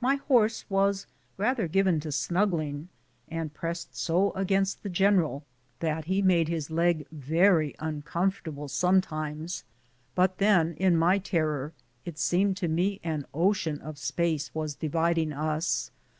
My 0.00 0.16
horse 0.16 0.64
was 0.68 1.06
rather 1.36 1.68
given 1.68 2.00
to 2.00 2.10
snuggling, 2.10 2.88
and 3.28 3.54
pressed 3.54 3.90
80 4.10 4.32
against 4.34 4.82
the 4.82 4.88
general 4.88 5.44
that 5.78 6.06
he 6.06 6.22
made 6.22 6.48
his 6.48 6.72
leg 6.72 7.06
very 7.12 7.74
uncom 7.74 8.02
fortable 8.32 8.68
sometimes. 8.68 9.62
But 10.16 10.38
then, 10.38 10.72
in 10.74 10.96
my 10.96 11.18
terror, 11.18 11.72
it 12.04 12.18
seemed 12.18 12.56
to 12.56 12.66
me 12.66 12.98
an 13.04 13.26
ocean 13.32 13.80
of 13.80 13.96
space 13.96 14.52
was 14.56 14.74
dividing 14.74 15.32
us. 15.32 15.92